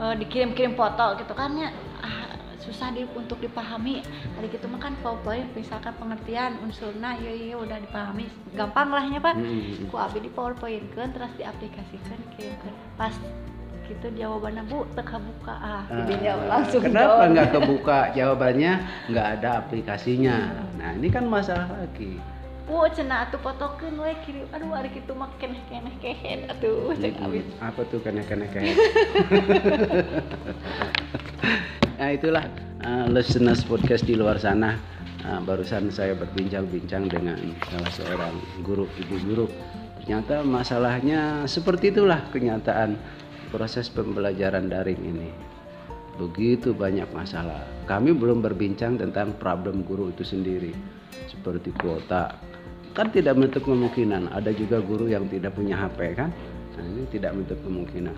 eh, 0.00 0.14
dikirim-kirim 0.16 0.72
foto 0.72 1.20
gitu 1.20 1.36
kan 1.36 1.52
ya. 1.52 1.68
Ah, 2.00 2.32
susah 2.64 2.90
di, 2.96 3.04
untuk 3.12 3.36
dipahami. 3.38 4.00
Hari 4.40 4.48
gitu 4.48 4.64
mah 4.72 4.80
kan 4.80 4.96
powerpoint 5.04 5.52
misalkan 5.52 5.92
pengertian 6.00 6.56
unsurna 6.64 7.12
iya 7.20 7.52
iya 7.52 7.54
udah 7.60 7.76
dipahami. 7.76 8.24
Gampang 8.56 8.88
lah 8.88 9.04
ya 9.04 9.20
pak. 9.20 9.36
Mm-mm. 9.36 9.92
ku 9.92 10.00
abi 10.00 10.24
di 10.24 10.30
powerpoint 10.32 10.88
kan 10.96 11.12
terus 11.12 11.30
diaplikasikan 11.36 12.16
kirimkan. 12.32 12.72
Pas 12.96 13.12
gitu 13.86 14.10
jawabannya 14.18 14.66
bu 14.66 14.82
teka 14.98 15.14
buka 15.14 15.54
ah 15.62 15.86
Ah, 15.86 16.02
dia 16.10 16.34
langsung 16.34 16.82
kenapa 16.82 17.30
nggak 17.30 17.48
kebuka? 17.54 17.98
Jawabannya 18.18 18.72
nggak 19.12 19.26
ada 19.38 19.62
aplikasinya. 19.62 20.36
Nah 20.74 20.90
ini 20.98 21.06
kan 21.06 21.22
masalah 21.30 21.70
lagi 21.70 22.18
bu 22.66 22.90
cenah 22.90 23.30
atuh 23.30 23.38
fotokeun 23.38 23.94
we 24.02 24.10
kirim 24.26 24.50
aduh 24.50 24.74
hari 24.74 24.90
gitu 24.90 25.14
mah 25.14 25.30
keneh 25.38 25.62
keneh 25.70 25.94
kehet 26.02 26.50
atuh 26.50 26.90
cek 26.98 27.14
abi 27.22 27.46
Mm-mm. 27.46 27.62
apa 27.62 27.80
tuh 27.86 28.02
kena 28.02 28.26
kayak 28.26 28.74
nah 31.98 32.10
itulah 32.10 32.44
uh, 32.86 33.06
listeners 33.10 33.66
podcast 33.66 34.06
di 34.06 34.14
luar 34.14 34.38
sana. 34.38 34.78
Uh, 35.26 35.42
barusan 35.42 35.90
saya 35.90 36.14
berbincang-bincang 36.14 37.10
dengan 37.10 37.34
salah 37.66 37.90
seorang 37.90 38.34
guru 38.62 38.86
ibu 38.94 39.16
guru. 39.26 39.46
Ternyata 40.02 40.46
masalahnya 40.46 41.42
seperti 41.50 41.90
itulah 41.90 42.22
kenyataan 42.30 42.94
proses 43.50 43.90
pembelajaran 43.90 44.70
daring 44.70 45.02
ini. 45.02 45.30
Begitu 46.14 46.70
banyak 46.72 47.10
masalah. 47.10 47.66
Kami 47.90 48.14
belum 48.14 48.38
berbincang 48.38 49.02
tentang 49.02 49.34
problem 49.36 49.82
guru 49.82 50.14
itu 50.14 50.22
sendiri 50.22 50.70
seperti 51.26 51.74
kuota 51.74 52.38
kan 52.96 53.12
tidak 53.12 53.36
menutup 53.36 53.62
kemungkinan. 53.68 54.32
Ada 54.32 54.56
juga 54.56 54.80
guru 54.80 55.12
yang 55.12 55.28
tidak 55.28 55.52
punya 55.52 55.76
HP 55.76 56.16
kan? 56.16 56.32
Nah, 56.80 56.84
ini 56.84 57.04
tidak 57.12 57.36
menutup 57.36 57.60
kemungkinan. 57.60 58.16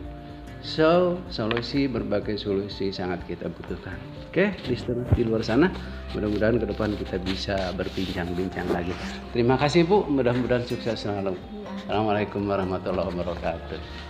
So 0.59 1.15
solusi 1.31 1.87
berbagai 1.87 2.35
solusi 2.35 2.91
sangat 2.91 3.23
kita 3.31 3.47
butuhkan. 3.47 3.95
Oke 4.27 4.55
listener 4.67 5.07
di 5.15 5.23
luar 5.23 5.47
sana. 5.47 5.71
Mudah-mudahan 6.15 6.59
ke 6.59 6.67
depan 6.67 6.99
kita 6.99 7.23
bisa 7.23 7.71
berbincang-bincang 7.79 8.67
lagi. 8.75 8.91
Terima 9.31 9.55
kasih 9.55 9.87
bu. 9.87 10.03
Mudah-mudahan 10.11 10.67
sukses 10.67 10.99
selalu. 10.99 11.39
Assalamualaikum 11.87 12.43
warahmatullahi 12.43 13.07
wabarakatuh 13.07 14.08